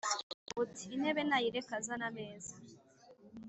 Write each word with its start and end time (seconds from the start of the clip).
Uti: 0.61 0.83
intebe 0.95 1.21
nayireke 1.25 1.71
azane 1.79 2.03
ameza 2.09 2.53